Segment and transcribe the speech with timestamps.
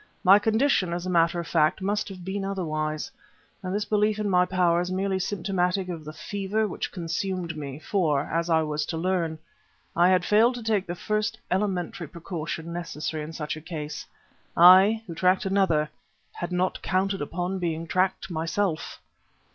[0.23, 3.11] My condition, as a matter of fact, must have been otherwise,
[3.61, 8.21] and this belief in my powers merely symptomatic of the fever which consumed me; for,
[8.21, 9.37] as I was to learn,
[9.95, 14.07] I had failed to take the first elementary precaution necessary in such case.
[14.57, 15.87] I, who tracked another,
[16.31, 18.99] had not counted upon being tracked myself!